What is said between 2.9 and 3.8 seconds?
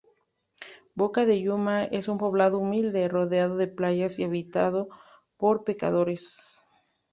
rodeado de